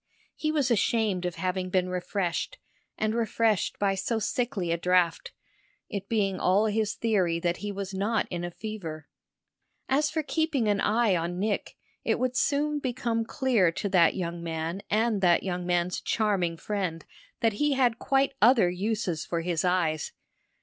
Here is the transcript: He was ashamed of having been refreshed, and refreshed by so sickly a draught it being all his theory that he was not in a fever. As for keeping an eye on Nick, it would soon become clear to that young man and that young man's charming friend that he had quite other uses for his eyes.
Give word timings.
He 0.35 0.51
was 0.51 0.71
ashamed 0.71 1.27
of 1.27 1.35
having 1.35 1.69
been 1.69 1.87
refreshed, 1.87 2.57
and 2.97 3.13
refreshed 3.13 3.77
by 3.77 3.93
so 3.93 4.17
sickly 4.17 4.71
a 4.71 4.77
draught 4.79 5.31
it 5.89 6.09
being 6.09 6.39
all 6.39 6.65
his 6.65 6.95
theory 6.95 7.39
that 7.41 7.57
he 7.57 7.71
was 7.71 7.93
not 7.93 8.25
in 8.31 8.43
a 8.43 8.49
fever. 8.49 9.07
As 9.87 10.09
for 10.09 10.23
keeping 10.23 10.67
an 10.67 10.81
eye 10.81 11.15
on 11.15 11.37
Nick, 11.37 11.75
it 12.03 12.17
would 12.17 12.35
soon 12.35 12.79
become 12.79 13.25
clear 13.25 13.71
to 13.73 13.87
that 13.89 14.15
young 14.15 14.41
man 14.41 14.81
and 14.89 15.21
that 15.21 15.43
young 15.43 15.67
man's 15.67 16.01
charming 16.01 16.57
friend 16.57 17.05
that 17.41 17.53
he 17.61 17.73
had 17.73 17.99
quite 17.99 18.33
other 18.41 18.71
uses 18.71 19.23
for 19.23 19.41
his 19.41 19.63
eyes. 19.63 20.13